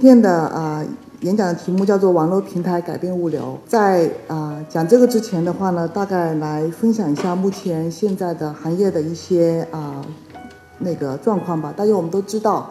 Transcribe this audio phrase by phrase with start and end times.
[0.00, 0.82] 今天的啊、
[1.20, 3.58] 演讲的题目叫做“网络平台改变物流”。
[3.68, 10.02] 在啊、讲这个之前的话呢，大概来分享一下目前现在的行业的一些啊、
[10.78, 11.70] 那个状况吧。
[11.76, 12.70] 大家我们都知道，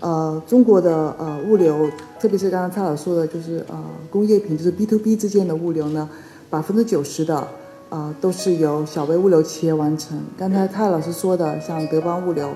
[0.00, 3.76] 呃，中国的呃物流，特别是刚刚蔡老师说的，就是呃
[4.10, 6.08] 工业品，就是 B to B 之间的物流呢，
[6.48, 7.46] 百分之九十的
[7.90, 10.18] 啊、都是由小微物流企业完成。
[10.38, 12.48] 刚才蔡老师说的，像德邦物流。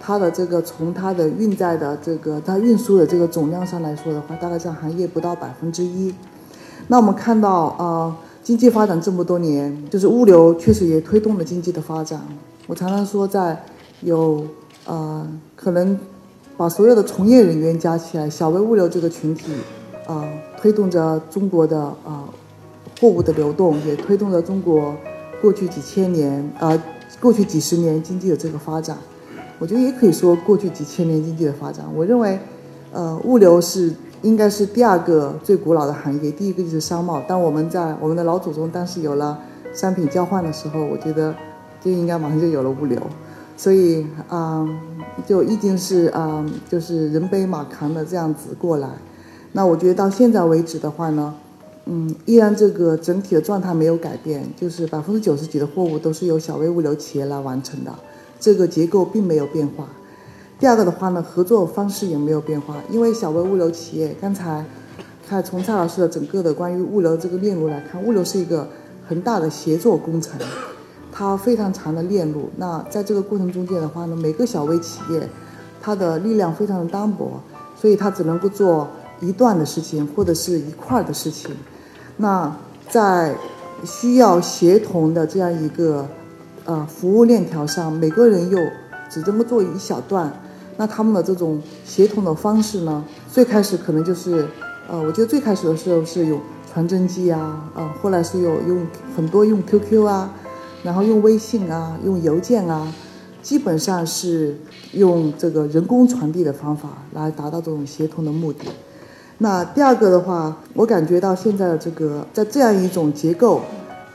[0.00, 6.12] 它的这个从它的运载的这个它运输的这个总量上来说的话，大概占行业不到百分之一。
[6.88, 12.20] 那我们看到呃，经济发展这么多年，就是物流确实也推动了经济的发展。
[12.66, 13.62] 我常常说，在
[14.00, 14.44] 有
[14.86, 15.96] 呃可能
[16.56, 19.52] 把所有的从业人员加起来，小微物流这个群体，
[20.08, 20.26] 呃，
[20.60, 22.24] 推动着中国的呃
[23.00, 24.94] 货物的流动，也推动着中国
[25.40, 26.82] 过去几千年呃
[27.20, 28.96] 过去几十年经济的这个发展。
[29.60, 31.84] 我觉得也可以说过去几千年经济的发展。
[31.94, 32.40] 我认为，
[32.92, 37.20] 呃，物流是应该是第二个最古老的行业，第一个就是商贸。
[37.28, 39.38] 当我们在我们的老祖宗当时有了
[39.74, 41.34] 商品交换的时候，我觉得
[41.78, 42.98] 就应该马上就有了物流。
[43.54, 44.66] 所以啊、
[45.26, 48.88] 就已经是啊、就是人背马扛的这样子过来。
[49.52, 51.34] 那我觉得到现在为止的话呢，
[51.84, 57.92] 嗯，依然这个整体的状态没有改变，就是百分之九十几的货物都是由小微物流企业来完成的。
[58.40, 59.86] 这个结构并没有变化。
[60.58, 64.64] 第二个的话呢，合作方式也没有变化，因为小微物流企业，刚才
[65.28, 68.68] 看从蔡老师的整个的关于物流这个链路来看，物流是一个
[69.06, 70.38] 很大的协作工程，
[71.12, 72.50] 它非常长的链路。
[72.56, 75.28] 那在这个过程中间的话呢，每个小微企业
[75.80, 77.40] 它的力量非常的单薄，
[77.80, 78.86] 所以它只能够做
[79.20, 81.50] 一段的事情或者是一块的事情。
[82.18, 82.54] 那
[82.90, 83.34] 在
[83.84, 86.06] 需要协同的这样一个
[86.70, 88.56] 呃服务链条上，每个人又
[89.08, 90.32] 只这么做一小段，
[90.76, 94.46] 那他们的这种协同的方式呢，最开始可能就是
[94.88, 96.38] 呃，我觉得最开始的时候是有
[96.72, 98.86] 传真机啊，呃，后来是有用
[99.16, 100.32] 很多用 QQ 啊，
[100.84, 102.86] 然后用微信啊，用邮件啊，
[103.42, 104.56] 基本上是
[104.92, 108.66] 用这个人工传递的方法来达到这种协同的目的。
[109.38, 113.60] 那第二个的话，我感觉到现在的这个在这样一种结构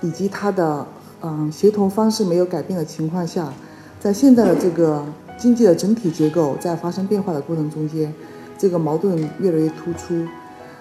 [0.01, 0.85] 以及它的
[1.27, 3.51] 嗯协同方式没有改变的情况下，
[3.99, 5.03] 在现在的这个
[5.39, 8.13] 经济的整体结构在发生变化的过程中间，
[8.59, 10.23] 这个矛盾越来越突出。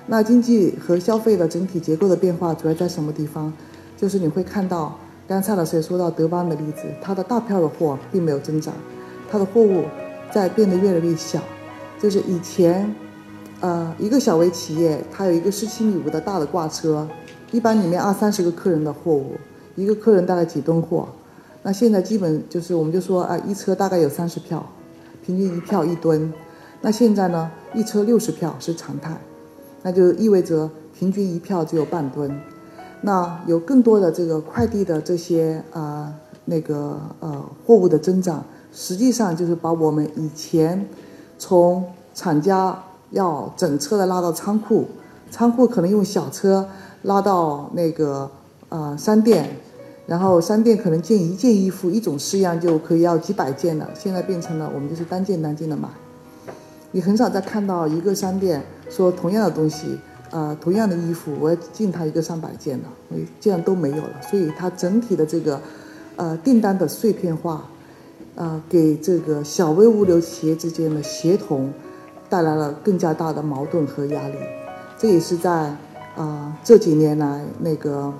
[0.06, 3.50] 那经济和消费的整体结构的变化主要在什么地方？
[3.96, 8.74] 就是你会看到，刚才老师也说到德邦的例子，它的大票的货并没有增长，
[9.30, 9.84] 它的货物
[10.30, 11.40] 在变得越来越小，
[11.98, 12.94] 就是以前。
[13.60, 17.08] 呃，一个小微企业，它有一个十七米五的大的挂车，
[17.50, 19.36] 一般里面二三十个客人的货物，
[19.76, 21.08] 一个客人大概几吨货。
[21.62, 24.64] 那现在基本就是，我们就说啊，一车大概有三十票，
[25.24, 26.32] 平均一票一吨。
[26.82, 29.18] 那现在呢，一车六十票是常态，
[29.82, 32.38] 那就意味着平均一票只有半吨。
[33.00, 36.14] 那有更多的这个快递的这些啊、呃、
[36.44, 40.86] 那个呃货物的增长，实际上就是把我们以前
[41.38, 41.84] 从
[42.14, 42.78] 厂家
[43.10, 44.86] 要整车的拉到仓库，
[45.30, 46.68] 仓库可能用小车
[47.02, 48.30] 拉到那个
[48.74, 49.48] 呃商店，
[50.04, 55.88] 然后商店可能进一件衣服一种式样就可以要几百件了，现在变成了我们就是单件单件的买。
[56.90, 58.60] 你很少再看到一个商店
[58.90, 59.98] 说同样的东西，
[60.30, 62.88] 呃，同样的衣服我要进它一个上百件的，
[63.40, 64.20] 这样都没有了。
[64.28, 65.60] 所以它整体的这个
[66.16, 67.68] 呃订单的碎片化，
[68.34, 71.72] 呃，给这个小微物流企业之间的协同。
[72.26, 74.34] 带来了更加大的矛盾和压力，
[74.98, 75.76] 这也是在啊、
[76.16, 78.12] 呃、这几年来那个，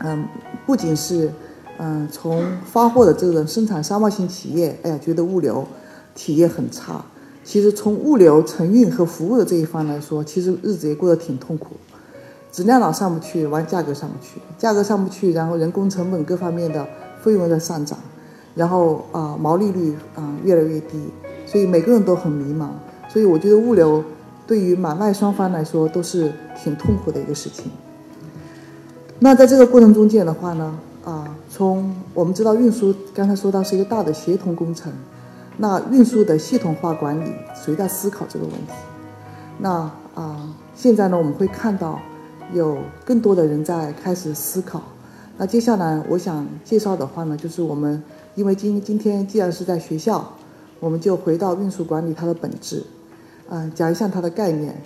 [0.00, 0.26] 嗯，
[0.66, 1.30] 不仅是
[1.78, 5.66] 嗯从发货的这个生产商贸型企业，哎呀觉得物流
[6.14, 7.04] 体验很差，
[7.42, 11.76] 其实从物流承运和服务的这一方来说，其实日子也过得挺痛苦，
[12.52, 16.86] 质量老上不去，完价格上不去，价格上不去，然后人工成本各方面的
[17.22, 17.98] 费用在上涨，
[18.54, 20.98] 然后啊、毛利率啊、越来越低。
[21.46, 22.68] 所以每个人都很迷茫。
[23.08, 24.02] 所以我觉得物流
[24.46, 26.32] 对于买卖双方来说都是
[26.62, 27.70] 挺痛苦的一个事情。
[29.20, 34.92] 那在这个过程中间的话呢，啊，从我们知道运输刚才说到是一个大的协同工程，
[35.56, 38.72] 那运输的系统化管理谁在思考这个问题？
[39.58, 41.98] 那啊，现在呢我们会看到
[42.52, 44.82] 有更多的人在开始思考。
[45.38, 48.02] 那接下来我想介绍的话呢，就是我们
[48.34, 50.28] 因为今今天既然是在学校，
[50.80, 52.82] 我们就回到运输管理它的本质，
[53.48, 54.76] 嗯，讲一下它的概念。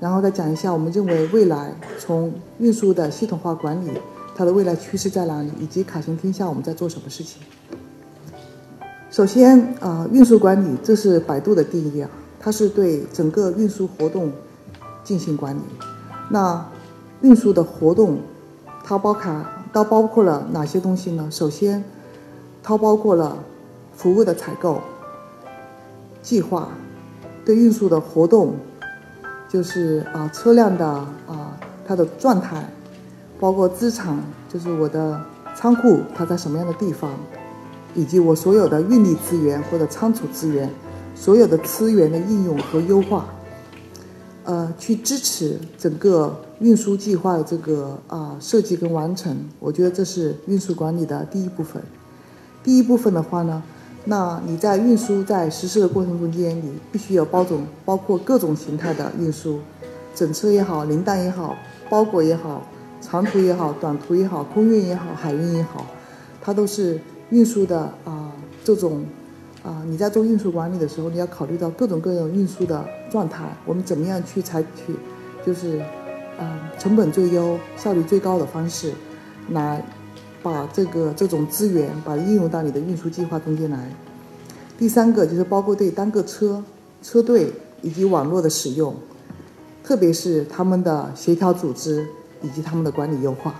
[0.00, 3.90] 然后再讲一下，我们认为未来从运输的系统化管理，
[4.34, 7.42] 它的未来趋势在哪里，以及卡行天下我们在做什么事情。
[9.10, 12.08] 首先，啊，运输管理这是百度的定义啊，
[12.40, 14.32] 它是对整个运输活动
[15.04, 15.60] 进行管理。
[16.30, 16.64] 那
[17.20, 18.20] 运输的活动，
[18.82, 21.28] 它包含它包括了哪些东西呢？
[21.30, 21.84] 首先，
[22.62, 23.36] 它包括了
[23.92, 24.80] 服务的采购、
[26.22, 26.68] 计划，
[27.44, 28.54] 对运输的活动。
[29.52, 32.64] 就是啊，车辆的啊，它的状态，
[33.40, 34.16] 包括资产，
[34.48, 35.20] 就是我的
[35.56, 37.10] 仓库它在什么样的地方，
[37.96, 40.70] 以及我所有的运力资源或者仓储资源，
[41.16, 43.26] 所有的资源的应用和优化，
[44.44, 49.36] 呃，去支持整个运输计划的这个啊设计跟完成。
[49.58, 51.82] 我觉得这是运输管理的第一部分。
[52.62, 53.60] 第一部分的话呢。
[54.06, 59.60] 那你在运输在实施的过程中间，你必须有包种，包括各种形态的运输，
[60.14, 61.54] 整车也好，零担也好，
[61.90, 62.66] 包裹也好，
[63.02, 65.84] 长途也好，短途也好，空运也好，海运也好，
[66.40, 66.98] 它都是
[67.28, 68.32] 运输的啊
[68.64, 69.04] 这种
[69.62, 74.96] 啊你在做运输管理的时候，你要考虑到各种各样运输的状态，我们怎么样去采取
[75.44, 75.78] 就是
[76.38, 78.94] 啊成本最优、效率最高的方式
[79.50, 79.84] 来。
[80.42, 83.90] 把这个这种资源，把它应用到你的运输计划中间来。
[84.78, 86.62] 第三个就是包括对单个车、
[87.02, 87.52] 车队
[87.82, 88.94] 以及网络的使用，
[89.84, 92.06] 特别是他们的协调组织
[92.40, 93.54] 以及他们的管理优化。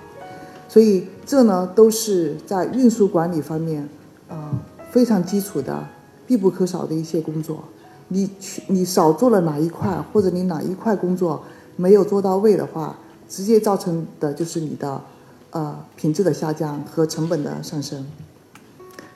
[0.69, 3.87] 所以这呢都是在运输管理方面
[4.29, 4.59] 啊
[4.91, 5.87] 非常基础的、
[6.27, 7.63] 必不可少的一些工作。
[8.09, 11.45] 你去你少做了哪一块，或者你哪一块工作
[11.77, 12.97] 没有做到位的话，
[13.29, 15.01] 直接造成的就是你的。
[15.51, 18.07] 呃，品质的下降和成本的上升。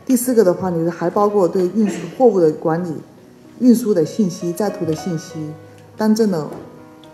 [0.05, 2.93] 第四个的话，你还包括对运输货物的管理、
[3.61, 5.35] 运输的信息、在途的信息、
[5.97, 6.47] 单证的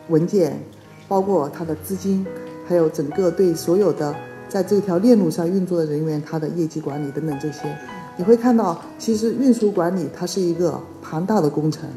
[0.09, 0.59] 文件，
[1.07, 2.27] 包括它的资金，
[2.67, 4.15] 还有整个对所有的
[4.49, 7.77] 在这条链路上运作的人员，他的业绩管理等等这些，
[8.17, 11.89] 你会看到，其实运输管理它是一个庞大的工程，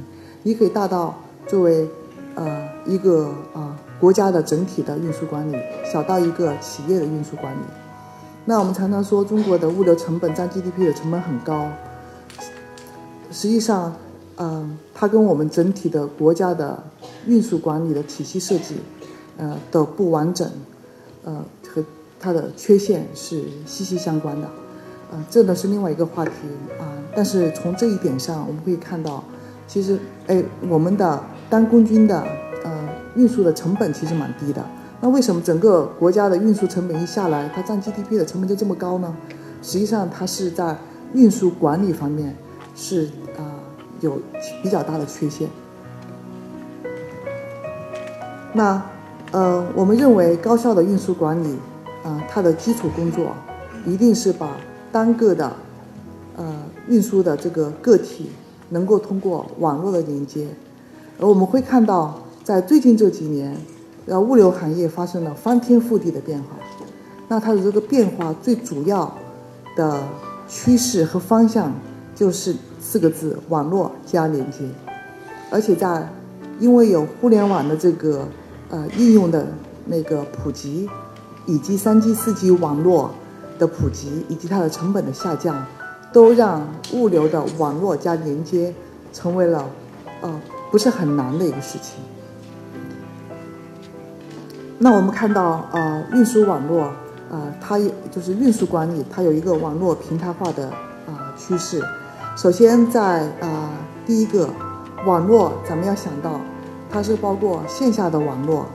[0.44, 1.18] 你可以大到
[1.48, 1.88] 作为
[2.36, 3.73] 呃一个啊。
[4.04, 5.56] 国家的整体的运输管理，
[5.90, 7.60] 小到一个企业的运输管理。
[8.44, 11.70] 那我们常常说中国的物流成本占 GDP 的成本很高，
[13.32, 13.96] 实际上，
[14.36, 16.84] 嗯，它跟我们整体的国家的
[17.26, 18.76] 运输管理的体系设计，
[19.38, 20.52] 呃的不完整，
[21.24, 21.42] 呃
[21.74, 21.82] 和
[22.20, 24.50] 它的缺陷是息息相关的。
[25.14, 26.32] 呃，这呢是另外一个话题
[26.78, 26.92] 啊。
[27.16, 29.24] 但是从这一点上，我们可以看到，
[29.66, 29.98] 其实，
[30.28, 32.22] 哎，我们的单公斤的。
[33.16, 34.66] 运输的成本其实蛮低的，
[35.00, 39.16] 那为什么整个国家的运输成本一下来，它占 GDP 的成本就这么高呢？
[39.62, 40.76] 实际上，它是在
[41.14, 42.36] 运输管理方面
[42.76, 43.06] 是
[43.38, 43.46] 啊
[44.02, 44.20] 有
[44.64, 45.48] 比较大的缺陷。
[48.52, 48.82] 那
[49.32, 51.58] 呃，我们认为高效的运输管理
[52.04, 53.28] 啊，它的基础工作
[53.86, 54.58] 一定是把
[54.92, 55.52] 单个的
[56.36, 56.56] 呃
[56.88, 58.32] 运输的这个个体
[58.70, 60.48] 能够通过网络的连接，
[61.20, 62.20] 而我们会看到。
[62.44, 63.56] 在最近这几年，
[64.06, 66.48] 呃，物流行业发生了翻天覆地的变化。
[67.30, 69.12] 那它的这个变化最主要
[69.78, 70.04] 的
[70.50, 71.72] 趋势和方向
[72.14, 74.60] 就是四个字：网络加连接。
[75.50, 76.06] 而且在
[76.60, 78.28] 因为有互联网的这个
[78.70, 79.48] 呃应用的
[79.86, 80.90] 那个普及，
[81.46, 83.12] 以及三 G、四 G 网络
[83.58, 85.66] 的普及，以及它的成本的下降，
[86.12, 88.76] 都让物流的网络加连接
[89.14, 89.66] 成为了
[90.22, 92.04] 呃不是很难的一个事情。
[94.84, 96.92] 那我们看到，呃，运输网络，
[97.32, 97.80] 呃，它
[98.12, 100.68] 就是运输管理，它有一个网络平台化的
[101.08, 101.82] 啊趋势。
[102.36, 103.70] 首先，在啊
[104.06, 104.50] 第一个
[105.06, 106.38] 网络，咱们要想到，
[106.92, 108.66] 它是包括线下的网络，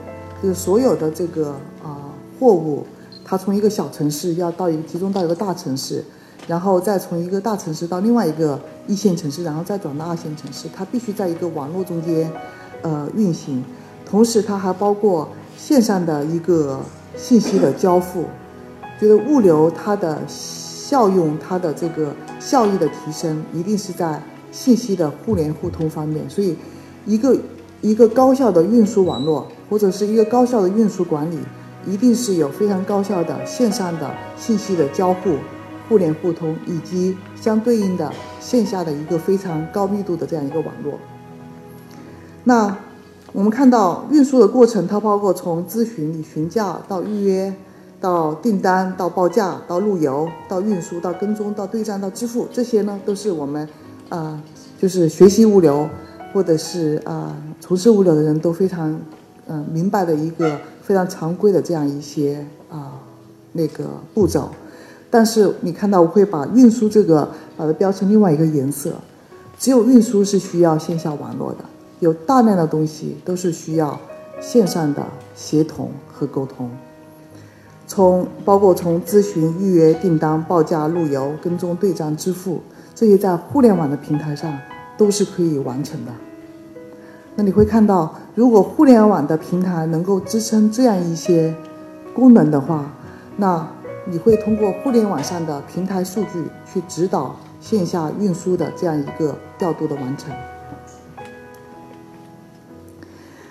[0.41, 1.51] 就是所有的这个
[1.83, 2.87] 啊货物，
[3.23, 6.03] 它从一个小城市要到一个集中到一个大城市，
[6.47, 12.31] 然后再从一个大城市到另外一个一线城市，然后再转到二线城市，它必须在一个网络中间
[12.81, 13.63] 呃运行，
[14.09, 15.29] 同时它还包括。
[15.61, 16.79] 线上的一个
[17.17, 18.23] 信息的交付，
[18.97, 24.21] 觉得物流它的效用、它的这个效益的提升，一定是在
[24.53, 26.27] 信息的互联互通方面。
[26.29, 26.55] 所以，
[27.05, 27.37] 一个
[27.81, 31.37] 一个高效的运输网络或者是一个高效的运输管理，
[31.85, 35.35] 一定是有非常高效的线上的信息的交互、
[35.87, 40.93] 互联互通，以及相对应的线下的一个非常高密度的这样一个网络。
[42.45, 42.75] 那
[43.31, 47.53] 我们看到运输的过程，它包括从咨询、你询价到预约，
[48.01, 53.69] 到订单，到报价，到路由，到运输，到跟踪，到对账，到支付，这些呢都是我们，
[54.09, 54.41] 呃，
[54.79, 55.87] 就是学习物流
[56.33, 58.99] 或者是啊从事物流的人都非常，
[59.47, 62.93] 嗯明白的一个非常常规的这样一些啊
[63.53, 64.49] 那个步骤。
[65.11, 68.93] 但是你看到我会把运输这个把它标成另外一个颜色，
[69.59, 71.59] 只有运输是需要线下网络的。
[71.99, 73.99] 有大量的东西都是需要
[74.39, 75.03] 线上的
[75.35, 76.69] 协同和沟通，
[77.85, 82.61] 从包括从咨询、预约、订单、报价、路由、跟踪、对账、支付
[82.95, 84.57] 这些，在互联网的平台上
[84.97, 86.11] 都是可以完成的。
[87.35, 91.53] 那你会看到，如果互联网的平台能够支撑这样一些
[92.13, 92.91] 功能的话，
[93.37, 93.67] 那
[94.05, 100.31] 你会通过互联网上的平台数据去指导线下运输的这样一个调度的完成。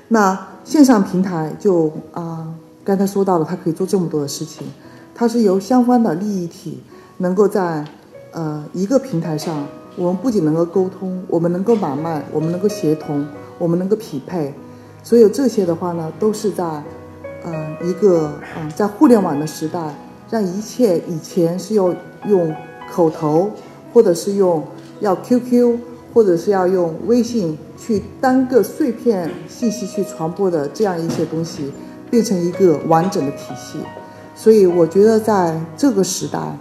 [0.08, 2.48] 那线上平台就啊，
[2.82, 4.66] 刚才说到了，它可以做这么多的事情，
[5.14, 6.82] 它是由相关的利益体
[7.18, 7.84] 能够在
[8.32, 13.26] 呃一个平台上，我们不仅能够沟通，我们能够买卖，我们能够协同，
[13.58, 14.54] 我们能够匹配，
[15.02, 16.64] 所有这些的话呢，都是在
[17.44, 19.94] 呃一个嗯在互联网的时代，
[20.30, 21.94] 让一切以前是要
[22.26, 22.54] 用
[22.90, 23.50] 口头
[23.92, 24.64] 或者是用
[25.00, 25.78] 要 QQ。
[26.18, 31.70] 或者是要用微信去单个碎片信息去传播的这样一些东西，
[32.10, 33.78] 变成一个完整的体系。
[34.34, 36.58] 所以我觉得在这个时代，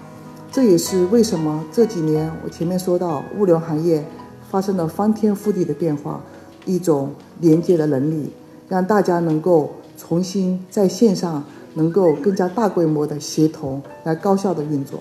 [0.52, 4.06] 这也是为什么这几年我前面说到物流行业
[4.48, 6.22] 发生了翻天覆地的变化，
[6.66, 7.10] 一种
[7.42, 8.32] 连接的能力，
[8.70, 15.00] 让大家能够重新在线上能够更加大规模的协同来高效的运作。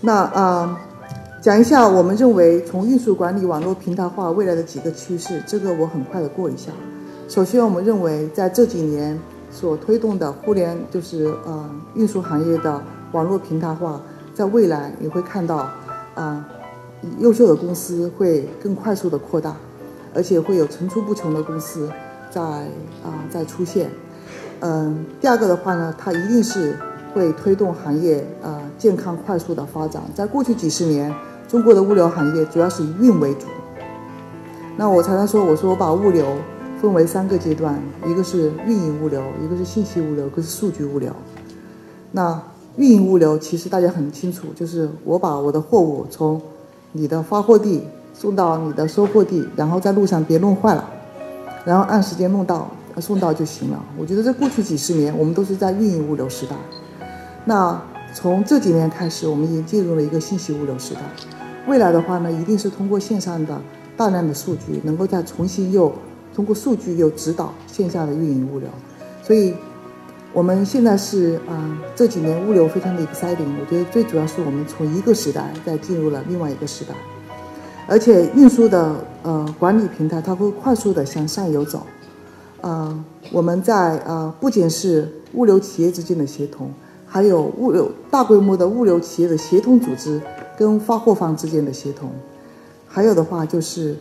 [0.00, 0.80] 那啊。
[1.40, 6.72] 讲一下，我们认为从运输管理网络平台化未来的几个趋势，这个我很快的过一下。
[7.28, 9.16] 首先，我们认为在这几年
[9.48, 14.00] 所推动的互联，就是呃运输行业的网络平台化，
[14.34, 15.70] 在未来你会看到，
[16.16, 16.44] 啊，
[17.20, 19.54] 优秀的公司会更快速的扩大，
[20.12, 21.88] 而且会有层出不穷的公司
[22.32, 23.88] 在啊在出现。
[24.58, 26.76] 嗯，第二个的话呢，它一定是
[27.14, 30.02] 会推动行业呃健康快速的发展。
[30.14, 31.12] 在过去几十年。
[31.48, 33.46] 中国的物流行业主要是以运为主，
[34.76, 36.26] 那我常常说，我说我把物流
[36.78, 41.10] 分为三个阶段，一个是运营物流，一个是信息物流，一个是数据物流。
[42.12, 42.38] 那
[42.76, 46.38] 运营物流其实大家很清楚，就是我把我的货物从
[46.92, 47.82] 你的发货地
[48.12, 50.86] 送到你的收货地，然后在路上别弄坏了，
[51.64, 52.70] 然后按时间弄到
[53.00, 53.82] 送到就行了。
[53.96, 56.54] 我觉得在过去几十年，我们都是在运营物流时代。
[57.46, 57.80] 那
[58.14, 61.00] 从这几年开始，我们已经进入了一个信息物流时代。
[61.66, 63.60] 未来的话呢，一定是通过线上的
[63.96, 65.92] 大量的数据，能够再重新又
[66.34, 68.68] 通过数据又指导线下的运营物流。
[69.22, 69.54] 所以，
[70.32, 73.46] 我们现在是啊，这几年物流非常的 exciting。
[73.60, 76.94] 我觉得最主要是我们从一个时代再进入了另外一个时代，
[77.86, 81.86] 而且运输的呃管理平台它会快速的向上游走。
[82.62, 86.70] 呃，我们在呃不仅是物流企业之间的协同，
[87.08, 90.20] 还有物流大规模的物流企业的协同组织。
[90.58, 92.10] 跟发货方之间的协同，
[92.88, 93.94] 还有的话就是，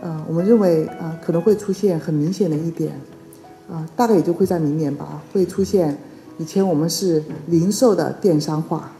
[0.00, 2.92] 呃，我们认为啊可能会出现很明显的一点，
[3.68, 5.98] 啊，大概也就会在明年吧，会出现
[6.38, 8.92] 以前我们是零售的电商化，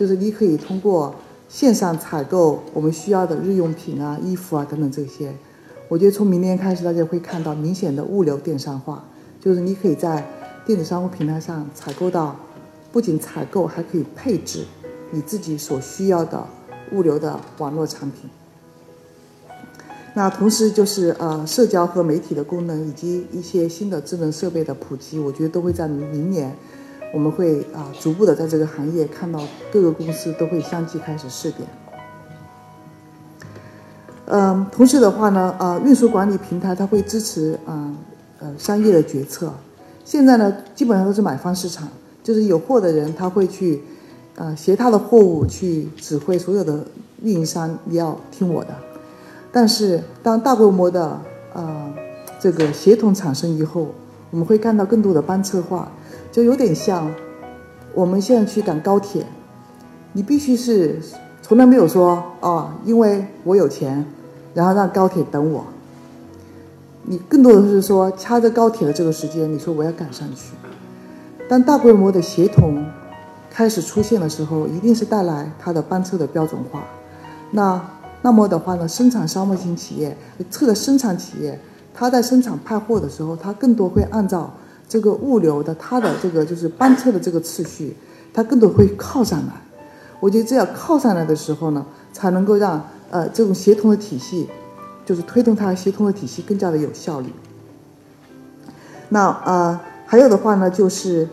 [0.00, 1.14] 就是你可以通过
[1.46, 5.30] 线上采购我们需要的日用品啊、衣服啊等等这些。
[5.88, 9.04] 我觉得从明年开始，大家会看到明显的物流电商化，
[9.38, 10.26] 就是你可以在
[10.64, 12.34] 电子商务平台上采购到，
[12.92, 14.64] 不仅采购还可以配置
[15.10, 16.46] 你自己所需要的。
[16.92, 18.28] 物流的网络产品，
[20.12, 26.54] 那同时就是呃社交和媒体的功能，以及一些新的智能设备的普及，我觉得都会在明年，
[27.14, 31.66] 我们会啊逐步的在这个行业看到各个公司都会相继开始试点。
[34.26, 37.90] 嗯，同时的话呢，呃运输管理平台它会支持啊
[38.38, 39.50] 呃商业的决策。
[40.04, 41.88] 现在呢，基本上都是买方市场，
[42.22, 43.82] 就是有货的人他会去。
[44.34, 46.82] 呃，携他的货物去指挥所有的
[47.22, 48.70] 运营商，你要听我的。
[49.52, 51.20] 但是，当大规模的
[51.52, 51.92] 呃
[52.40, 53.88] 这个协同产生以后，
[54.30, 55.92] 我们会看到更多的班车化，
[56.32, 57.14] 就有点像
[57.92, 59.26] 我们现在去赶高铁，
[60.14, 60.98] 你必须是
[61.42, 64.02] 从来没有说啊，因为我有钱，
[64.54, 65.62] 然后让高铁等我。
[67.02, 70.54] 你更多的是说掐着高铁的这个时间，你说我要赶上去。
[71.52, 72.82] 当大规模的协同
[73.50, 76.82] 开始出现的时候，一定是带来它的班车的标准化。
[77.50, 77.78] 那
[78.22, 80.16] 那么的话呢，生产商贸型企业，
[80.50, 81.60] 特的生产企业，
[81.92, 84.50] 它在生产派货的时候，它更多会按照
[84.88, 87.94] 这个物流的它的这个就是班车的这个次序，
[88.32, 89.52] 它更多会靠上来。
[90.20, 94.48] 我觉得这样靠上来的时候呢，才能够让呃这种协同的体系，
[95.04, 97.30] 就是推动它协同的体系更加的有效率。
[99.10, 101.28] 那呃还有的话呢，就是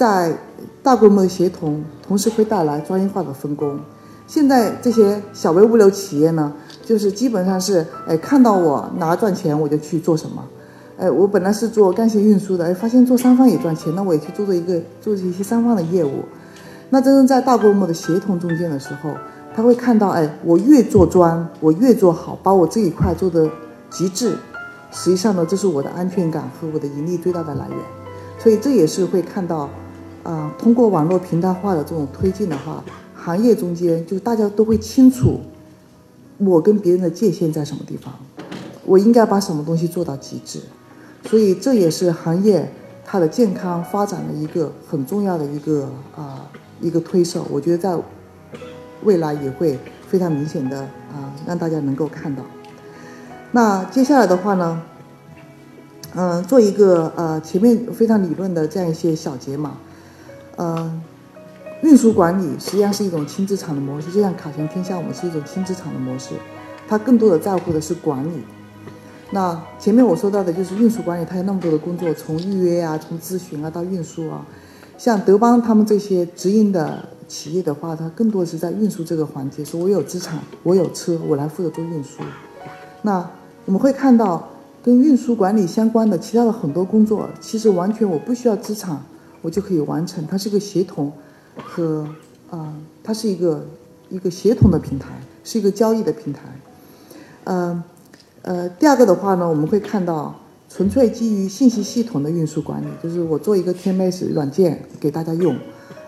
[0.00, 0.34] 在
[0.82, 3.78] 大规模的协同，同时会带来专业化的分工。
[4.26, 6.50] 现在这些小微物流企业呢，
[6.82, 10.42] 就是基本上是哎看到我哪赚钱我就去做什么，
[10.96, 16.24] 哎我本来是做干线运输的，哎发现做三方也赚钱，那我也去做做一个做一些三方的业务。
[16.88, 19.10] 那真正在大规模的协同中间的时候，
[19.54, 23.46] 他会看到，哎，我越做专，我越做好，把我这一块做的
[23.90, 24.34] 极致。
[24.90, 27.78] 实际上呢，这是我的安全感和我的盈利最大的来源。
[28.38, 29.68] 所以这也是会看到，
[30.22, 32.82] 啊，通过网络平台化的这种推进的话，
[33.14, 35.40] 行业中间就是大家都会清楚，
[36.38, 38.14] 我跟别人的界限在什么地方，
[38.84, 40.60] 我应该把什么东西做到极致。
[41.24, 42.72] 所以这也是行业
[43.04, 46.46] 它的健康发展的一个很重要的一个啊。
[46.82, 47.94] 一个推手，我觉得在
[49.02, 50.78] 未来也会非常明显的
[51.12, 52.42] 啊，让大家能够看到。
[53.52, 54.80] 那接下来的话呢，
[56.14, 59.76] 嗯，做一个呃前面非常理论的这样一些小结嘛，
[60.62, 61.00] 嗯，
[61.82, 66.34] 运输管理实际上是一种轻资产的模式，就像卡行天下我们是一种轻资产的模式，
[66.86, 68.42] 它更多的在乎的是管理。
[69.30, 74.44] 那前面我说到的就是运输管理，它有那么多的工作，从预约啊，从咨询啊到运输啊。
[74.98, 82.22] 像德邦他们这些直营的企业的话，它更多的是在运输这个环节，说我有资产，我有车，我来负责做运输。
[83.00, 83.26] 那
[83.64, 84.46] 我们会看到
[84.82, 89.00] 跟运输管理相关的其他的很多工作，其实完全我不需要资产，
[89.42, 90.26] 我就可以完成。
[90.26, 91.12] 它是个协同
[91.56, 92.06] 和
[92.50, 93.66] 啊，它是一个
[94.08, 95.08] 一个协同的平台，
[95.44, 96.40] 是一个交易的平台。
[97.44, 97.82] 嗯
[98.42, 100.34] 呃，第二个的话呢，我们会看到。
[100.72, 105.56] 纯粹基于信息系统的运输管理，就是我做一个 TMS 软件给大家用，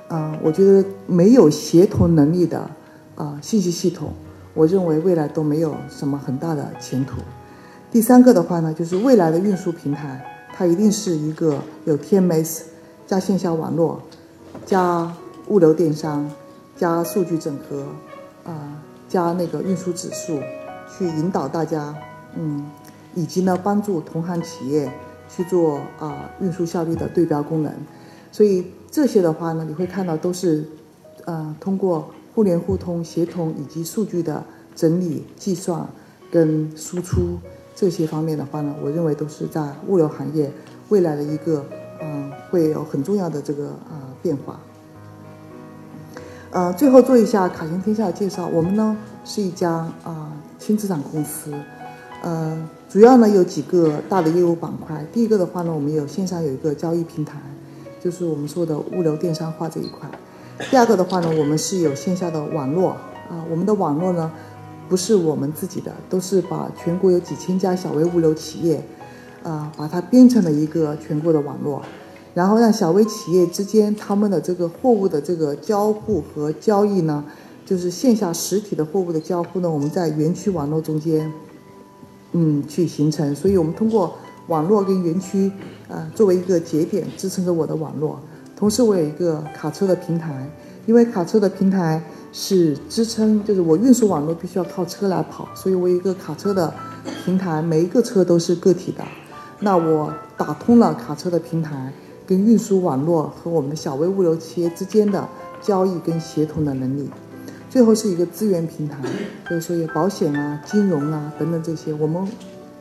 [0.07, 2.71] 啊，我觉得没有协同能力的
[3.16, 4.12] 啊信息系统，
[4.55, 7.16] 我认为未来都没有什么很大的前途。
[7.90, 12.61] 第三个的话呢，就是未来的运输平台，它一定是一个有 TMS
[13.06, 14.00] 加线下网络，
[14.66, 15.14] 加
[15.48, 16.30] 物流电商，
[16.76, 17.84] 加数据整合，
[18.44, 20.40] 啊，加那个运输指数，
[20.88, 21.94] 去引导大家，
[22.36, 22.66] 嗯。
[23.14, 24.90] 以及呢，帮助同行企业
[25.28, 27.70] 去做啊运输效率的对标功能，
[28.30, 30.66] 所以这些的话呢，你会看到都是，
[31.26, 34.42] 呃，通过互联互通、协同以及数据的
[34.74, 35.86] 整理、计算
[36.30, 37.36] 跟输出
[37.76, 40.50] 这些方面的话呢，我认为都是在物流行业
[40.88, 41.66] 未来的一个
[42.02, 44.58] 嗯会有很重要的这个啊变化。
[46.50, 49.70] 呃，最后做一下卡行天下的介绍，我们呢是一家
[50.04, 51.54] 啊轻资产公司，
[52.22, 52.68] 呃。
[52.92, 55.02] 主要呢有几个大的业务板块。
[55.14, 57.40] 第一个的话呢，我们有线上有一个交易平台，
[58.04, 60.06] 就是我们说的物流电商化这一块。
[60.70, 62.90] 第二个的话呢，我们是有线下的网络
[63.30, 64.30] 啊，我们的网络呢
[64.90, 68.84] 不是我们自己的，都是把全国有几千家小微物流企业
[69.42, 71.83] 啊，把它编成了一个全国的网络，
[72.35, 77.24] 然后让小微企业之间他们的这个货物的这个交互和交易呢，
[77.64, 81.33] 就是线下实体的货物的交互呢，我们在园区网络中间。
[82.35, 84.14] 嗯，去形成，所以我们通过
[84.46, 85.52] 网络跟园区，
[85.87, 88.18] 啊，作为一个节点支撑着我的网络。
[88.57, 90.50] 同时，我有一个卡车的平台，
[90.87, 92.02] 因为卡车的平台
[92.33, 96.72] 是支撑，就是我运输网络必须要靠车来跑，所以我有一个卡车的
[97.26, 99.05] 平台，每一个车都是个体的。
[99.64, 101.92] 那我打通了卡车的平台
[102.27, 105.29] 跟运输网络和我们小微物流企业之间的
[105.61, 107.09] 交易跟协同的能力。
[107.70, 108.98] 最后是一个资源平台，
[109.48, 112.29] 比如说有保险啊、金融啊等等这些，我们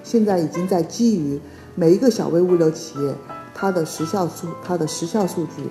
[0.04, 1.40] 现在已经在基于
[1.76, 3.14] 每一个小微物流企业
[3.54, 5.64] 它的时效数、它的时效数据、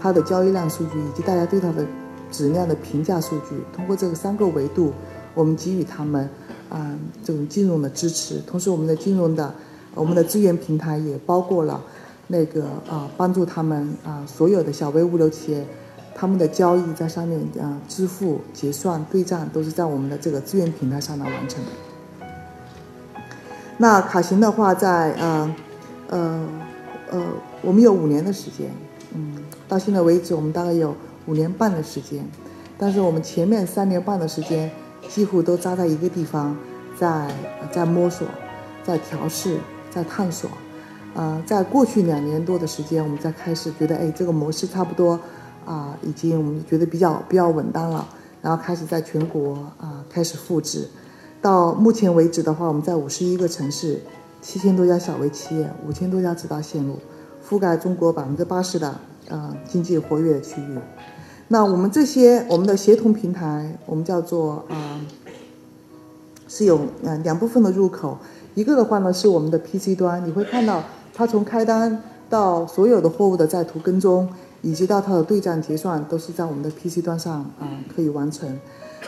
[0.00, 1.84] 它的交易量数据以及大家对它的
[2.30, 4.92] 质量的评价数据，通过这个三个维度，
[5.34, 6.26] 我们给予他们
[6.70, 8.40] 啊这种金融的支持。
[8.46, 9.52] 同时，我们的金融的
[9.94, 11.80] 我们的资源平台也包括了
[12.28, 15.64] 那个啊帮助他们啊所有的小微物流企业。
[16.14, 21.70] 他们的交易在上面啊，支付、结算、对账都是在我们的这个资源平台上来完成的。
[23.78, 25.56] 那卡行的话，在呃
[26.10, 26.48] 呃
[27.10, 27.22] 呃，
[27.62, 28.70] 我们有五年的时间，
[29.14, 30.94] 嗯，到现在为止，我们大概有
[31.26, 32.22] 五年半的时间。
[32.78, 34.70] 但是我们前面三年半的时间，
[35.08, 36.54] 几乎都扎在一个地方，
[37.00, 37.34] 在
[37.72, 38.28] 在摸索，
[38.84, 39.56] 在调试，
[39.94, 40.48] 在探索。
[41.14, 45.20] 呃，在过去两年多的时间，我们在开始觉得，哎，这个模式差不多，
[45.66, 48.08] 啊，已经我们觉得比较比较稳当了，
[48.40, 50.88] 然后开始在全国啊开始复制。
[51.42, 54.00] 到目前为止的话，我们在五十一个城市，
[54.40, 56.98] 七千多家小微企业，五千多家直达线路，
[57.46, 60.78] 覆盖中国百分之八十的呃经济活跃区域。
[61.48, 64.98] 那我们这些我们的协同平台，我们叫做啊，
[66.48, 68.16] 是有呃两部分的入口，
[68.54, 70.82] 一个的话呢是我们的 PC 端，你会看到
[71.14, 74.28] 它从开单到所有的货物的在途跟踪，
[74.60, 78.58] 以及到它的对账结算，都是在我们的 PC 端上啊可以完成。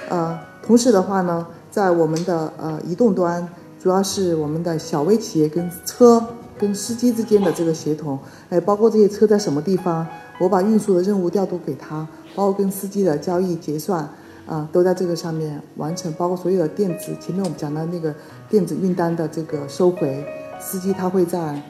[0.08, 3.46] 呃，同时的话呢，在我们的呃移动端，
[3.80, 6.24] 主要是我们的小微企业跟车
[6.58, 10.06] 跟司机之间的这个协同，哎，包括这些车在什么地方，
[10.40, 12.06] 我把运输的任务调度给他。
[12.36, 14.08] 包括跟司机的交易结算，
[14.46, 16.12] 啊，都在这个上面完成。
[16.14, 18.14] 包括所有的电子，前面我们讲的那个
[18.48, 20.24] 电子运单的这个收回，
[20.60, 21.62] 司机他会在，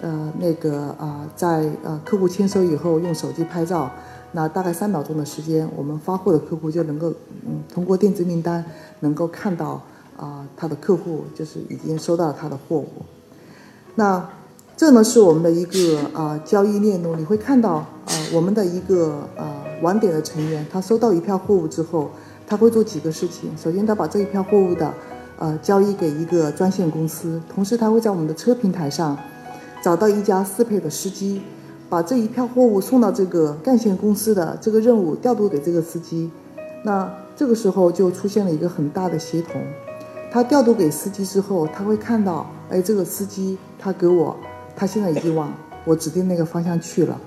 [0.00, 3.90] 呃，那个啊，在呃客户签收以后用手机拍照，
[4.32, 7.10] 那大概三秒钟的时间，我们发货的客户就能够，
[7.46, 8.64] 嗯，通过电子订单
[9.00, 9.80] 能够看到
[10.16, 12.88] 啊，他的客户就是已经收到他的货物。
[13.96, 14.28] 那
[14.76, 19.62] 这呢是我们的一个啊交易链路，你会看到啊我们的一个啊。
[19.82, 22.08] 网点的成员，他收到一票货物之后，
[22.46, 23.50] 他会做几个事情。
[23.54, 24.94] 首先，他把这一票货物的，
[25.36, 29.18] 呃，交易给一个专线公司，同时他会在我们的车平台上
[29.82, 31.42] 找到一家适配的司机，
[31.90, 36.30] 把这一票货物送到这个干线公司的这个任务调度给这个司机。
[36.82, 39.60] 那这个时候就出现了一个很大的协同。
[40.30, 44.34] 他调度给司机之后，他会看到，哎，这个司机他给我，
[44.76, 45.52] 他现在已经往
[45.84, 47.20] 我指定那个方向去了。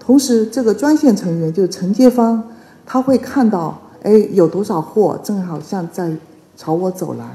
[0.00, 2.42] 同时，这个专线成员就是承接方，
[2.86, 6.10] 他会看到，哎，有多少货正好像在
[6.56, 7.26] 朝我走来。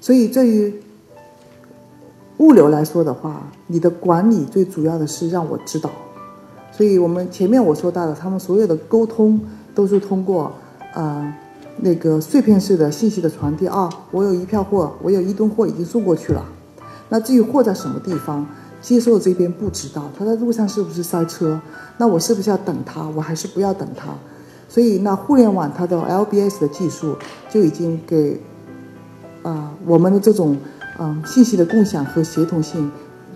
[0.00, 0.74] 所以，对于
[2.38, 5.88] 物流来说的话，你的管理最主要的是让我知道。
[6.72, 9.40] 所以我们前面我说到的，他们所有的沟通
[9.72, 10.52] 都是通过
[10.94, 11.32] 呃
[11.76, 13.88] 那个碎片式的信息的传递啊。
[14.10, 16.44] 我有一票货，我有一吨货已经送过去了。
[17.08, 18.46] 那至于货在什么地方？
[18.82, 21.58] 接收这边不知道他在路上是不是塞车，
[21.96, 23.08] 那我是不是要等他？
[23.16, 24.08] 我还是不要等他？
[24.68, 27.16] 所以那互联网它的 LBS 的技术
[27.48, 28.38] 就已经给
[29.42, 30.58] 啊我们的这种
[30.98, 32.92] 嗯信息的共享和协同性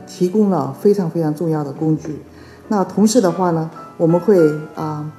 [0.06, 2.20] 提供了非常非常重要的工具。
[2.68, 4.36] 那同时的话呢，我们会
[4.74, 5.10] 啊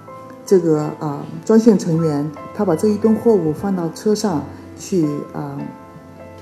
[0.46, 4.44] 这个啊专线成员他把这一吨货物放到车上
[4.78, 5.58] 去啊，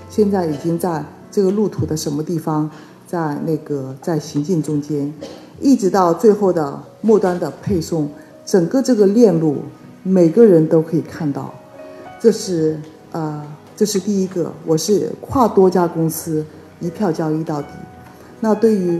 [0.10, 1.06] 现在已经在
[1.38, 2.67] 这个路途的什么地方？
[3.06, 5.13] 在那个在行进中间，
[5.62, 8.10] 一直到最后的末端的配送，
[8.43, 9.58] 整个这个链路，
[10.02, 11.54] 每个人都可以看到。
[12.19, 12.80] 这是
[13.12, 13.45] 呃，
[13.76, 16.43] 这是第一个，我是跨多家公司
[16.80, 17.67] 一票交易到底。
[18.39, 19.00] 那对于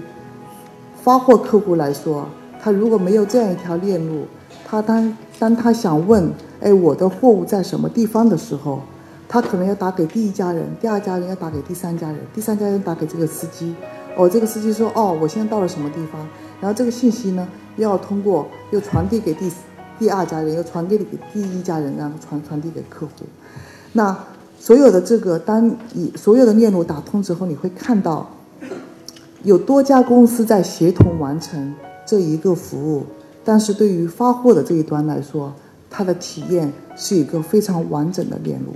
[1.02, 2.28] 发货客户来说，
[2.62, 4.26] 他如果没有这样一条链路，
[4.64, 8.84] 他当当他想问，哎，我的货物在什么地方的时候，
[9.28, 13.76] 他可能要打给第一家人，第二家人要打给第三家人，第三家人打给这个司机。
[14.16, 16.28] 哦，这个司机说：“哦，我现在到了什么地方？
[16.60, 19.52] 然后这个信息呢，又要通过又传递给第
[20.00, 23.12] 第二家人，又传递给第一家人，然后传传递给客户。
[23.94, 24.18] 那
[24.60, 28.28] 所有的这个，当你所有的链路打通之后，你会看到
[29.44, 33.06] 有多家公司在协同完成这一个服务。
[33.44, 35.54] 但是对于发货的这一端来说，
[35.92, 38.74] 它的体验是一个非常完整的链路。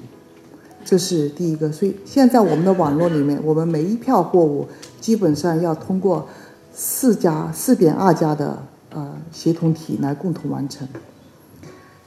[0.84, 1.72] 这是第一个。
[1.72, 4.68] 所以现在我们的网络里面，我们每一票货物。
[5.02, 6.28] 基本上要通过
[6.76, 8.56] 四家、四点二家的
[8.92, 10.88] 呃协同体来共同完成。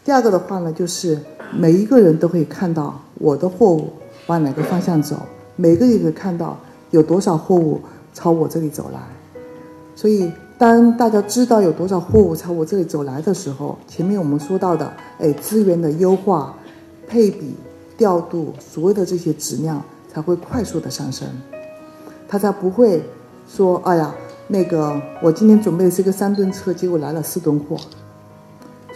[0.05, 1.19] 第二个的话呢，就是
[1.53, 3.91] 每一个人都可以看到我的货物
[4.29, 5.17] 往哪个方向走，
[5.57, 6.57] 每个人可以看到
[6.93, 7.81] 有多少货物
[8.13, 9.01] 朝我这里走来。
[9.97, 16.55] 所以，当大家知道有多少货物朝我这里走来的时候，前面我们说到的，哎，资源的优化、
[17.09, 17.57] 配比、
[17.97, 21.29] 调度，所有的这些质量才会快速的上升。
[22.27, 23.03] 他才不会
[23.49, 24.15] 说：“哎呀，
[24.49, 27.77] 那个我今天准备的是个三吨车，结果来了四吨货。”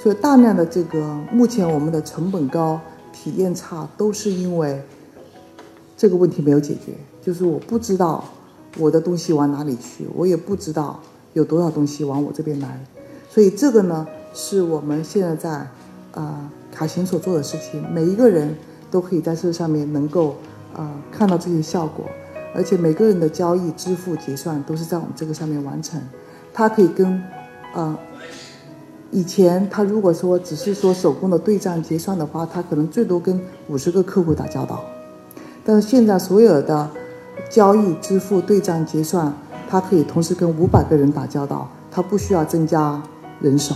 [0.03, 2.81] 所以大量的这个目前我们的成本高、
[3.13, 4.81] 体验差，都是因为
[5.97, 6.93] 这个问题没有解决。
[7.21, 8.25] 就是我不知道
[8.79, 10.99] 我的东西往哪里去，我也不知道
[11.35, 12.81] 有多少东西往我这边来。
[13.29, 15.67] 所以这个呢，是我们现在在
[16.15, 17.85] 啊卡行所做的事情。
[17.93, 18.57] 每一个人
[18.91, 20.37] 都可以在这上面能够
[20.75, 22.05] 啊看到这些效果。
[22.55, 26.01] 而且每个人的交易、支付、结算都是在我们这个上面完成，
[26.53, 27.23] 它可以跟，
[27.75, 27.97] 呃，
[29.11, 34.83] 以前他如果说只是说手工的对账结算的话，他可能最多跟五十个客户打交道。
[35.65, 36.91] 但是现在所有的
[37.51, 39.33] 交易、支付、对账结算，
[39.69, 43.01] 他可以同时跟五百个人打交道，他不需要增加
[43.41, 43.75] 人手。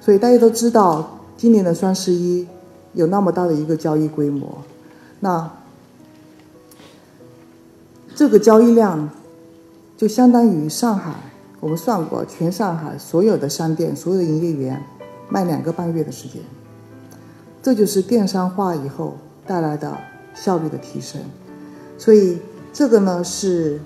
[0.00, 2.48] 所以大家都知道，今年的双十一
[2.94, 4.62] 有那么大的一个交易规模，
[5.20, 5.50] 那
[8.14, 9.10] 这个交易量
[9.96, 11.14] 就相当于上海。
[11.60, 14.84] 我们算过，全上海所有的商店、所有的营业员
[15.30, 16.42] 卖两个半月的时间，
[17.62, 19.96] 这就是电商化以后带来的
[20.34, 21.18] 效率的提升。
[21.96, 22.38] 所以
[22.70, 23.80] 这个呢是，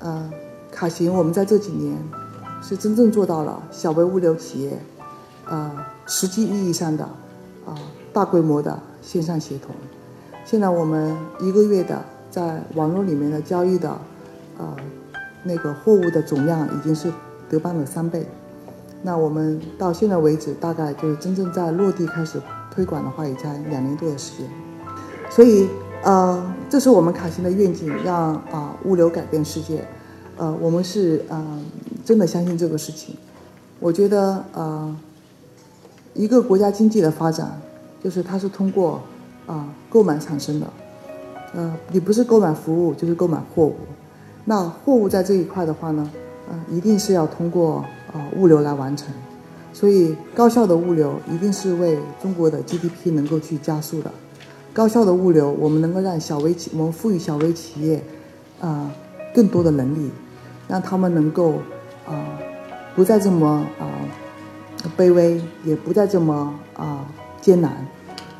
[0.00, 0.30] 呃，
[0.70, 1.96] 卡行我们在这几年
[2.60, 4.78] 是真正做到了小微物流企业，
[5.46, 5.74] 呃，
[6.04, 7.02] 实际意义上的
[7.64, 7.72] 啊
[8.14, 9.74] 大规模的线上协同。
[10.46, 13.90] 现在我们一个月的在网络里面的交易的，
[14.56, 14.74] 呃。
[15.46, 17.12] 那个货物的总量已经是
[17.50, 18.26] 德邦的三倍，
[19.02, 24.48] 那我们到现在为止，大概就是真正在落地开始推广的话，也才两年多的时间。
[25.28, 25.68] 所以，
[26.02, 29.86] 呃，这是我们卡星的愿景，让啊物流改变世界。
[30.38, 31.62] 呃，我们是呃
[32.06, 33.14] 真的相信这个事情。
[33.80, 34.96] 我觉得，呃，
[36.14, 37.60] 一个国家经济的发展，
[38.04, 39.00] 就是它是通过
[39.46, 40.66] 啊购买产生的。
[41.54, 43.76] 呃，你不是购买服务，就是购买货物。
[44.44, 46.10] 那货物在这一块的话呢，
[46.50, 49.08] 呃，一定是要通过呃物流来完成，
[49.72, 54.10] 所以高效的物流一定是为中国的 GDP 能够去加速的。
[54.72, 58.02] 高效的物流，我们能够让小微企，我们赋予小微企业，
[58.60, 58.90] 啊，
[59.32, 60.10] 更多的能力，
[60.66, 61.52] 让他们能够
[62.04, 62.36] 啊，
[62.96, 63.86] 不再这么啊
[64.98, 67.06] 卑微，也不再这么啊
[67.44, 67.70] 艰难。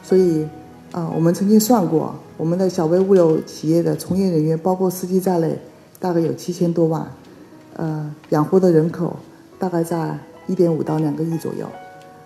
[0.03, 0.49] 所以
[0.93, 5.59] 啊，我们曾经算过，我们的小微物流企业的从业人员，包括司机在内。
[6.01, 7.07] 大概有七千多万，
[7.77, 9.17] 呃，养活的人口
[9.59, 11.67] 大概在一点五到两个亿左右，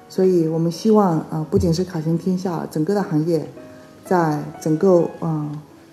[0.09, 3.47] 所以我们希望啊，不仅是卡行天下，整个的行业，
[4.05, 5.49] 在整个啊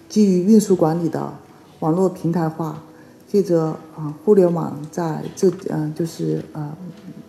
[0.09, 1.31] 基于运输管理的
[1.79, 2.81] 网络平台化，
[3.27, 6.75] 借着啊互联网在这嗯就是呃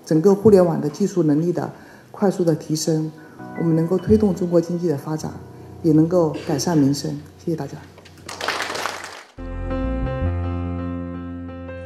[0.06, 1.70] 整个互联网的技术能力的
[2.10, 3.12] 快速的提升，
[3.58, 5.32] 我们能够推动中国经济的发展，
[5.82, 7.10] 也能够改善民生。
[7.44, 7.76] 谢谢大家。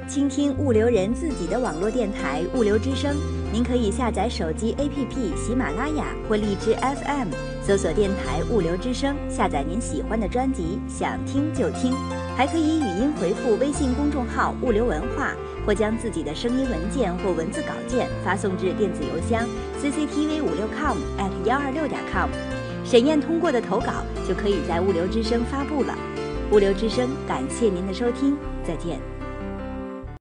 [0.09, 3.15] 倾听物流人自己的网络电台物流之声，
[3.53, 7.29] 您可以下载手机 APP 喜马拉雅或荔枝 FM，
[7.63, 11.95] 搜索电台物流之声，下载您喜欢的专辑，想听就听。
[12.41, 15.35] 还可以语音回复微信公众号物流文化，
[15.67, 19.47] 或将自己的声音文件或文字稿件发送至电子邮箱
[19.79, 22.31] cctv 五六 com at 幺二六点 com，
[22.83, 25.95] 审验通过的投稿就可以在物流之声发布了。
[26.51, 28.35] 物流之声，感谢您的收听，
[28.67, 29.10] 再见。